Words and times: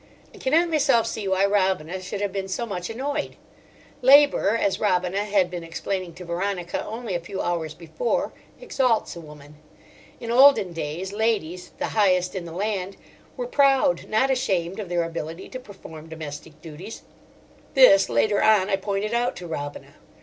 I 0.33 0.39
cannot 0.39 0.71
myself 0.71 1.05
see 1.05 1.27
why 1.27 1.45
Robina 1.45 2.01
should 2.01 2.21
have 2.21 2.31
been 2.33 2.47
so 2.47 2.65
much 2.65 2.89
annoyed. 2.89 3.35
Labour, 4.01 4.55
as 4.57 4.79
Robina 4.79 5.25
had 5.25 5.51
been 5.51 5.63
explaining 5.63 6.15
to 6.15 6.25
Veronica 6.25 6.83
only 6.83 7.13
a 7.13 7.19
few 7.19 7.39
hours 7.39 7.75
before, 7.75 8.33
exalts 8.59 9.15
a 9.15 9.21
woman. 9.21 9.57
In 10.19 10.31
olden 10.31 10.73
days, 10.73 11.13
ladies—the 11.13 11.85
highest 11.89 12.33
in 12.33 12.45
the 12.45 12.51
land—were 12.51 13.45
proud, 13.45 14.09
not 14.09 14.31
ashamed, 14.31 14.79
of 14.79 14.89
their 14.89 15.03
ability 15.03 15.49
to 15.49 15.59
perform 15.59 16.09
domestic 16.09 16.59
duties. 16.63 17.03
This, 17.75 18.09
later 18.09 18.41
on, 18.41 18.71
I 18.71 18.77
pointed 18.77 19.13
out 19.13 19.35
to 19.35 19.45
Robina. 19.47 19.93